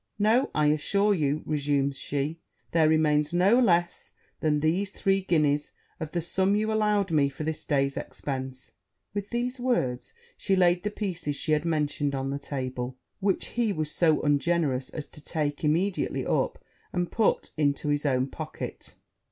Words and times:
'No, 0.17 0.49
I 0.55 0.65
assure 0.69 1.13
you,' 1.13 1.43
resumed 1.45 1.95
she; 1.95 2.39
'there 2.71 2.89
remains 2.89 3.33
no 3.33 3.59
less 3.59 4.13
than 4.39 4.59
these 4.61 4.89
three 4.89 5.21
guineas 5.21 5.73
of 5.99 6.09
the 6.11 6.21
sum 6.21 6.55
you 6.55 6.73
allowed 6.73 7.11
me 7.11 7.29
for 7.29 7.43
this 7.43 7.63
day's 7.63 7.97
expence.' 7.97 8.71
With 9.13 9.29
these 9.29 9.59
words, 9.59 10.11
she 10.37 10.55
laid 10.55 10.81
the 10.81 10.89
pieces 10.89 11.35
she 11.35 11.51
had 11.51 11.65
mentioned 11.65 12.15
on 12.15 12.31
the 12.31 12.39
table, 12.39 12.97
which 13.19 13.49
he 13.49 13.71
was 13.71 13.91
so 13.91 14.23
ungenerous 14.23 14.89
as 14.89 15.05
to 15.05 15.21
take 15.21 15.63
immediately 15.63 16.25
up 16.25 16.57
and 16.91 17.11
put 17.11 17.49
it 17.49 17.51
into 17.61 17.89
his 17.89 18.03
own 18.03 18.25
pocket. 18.25 18.95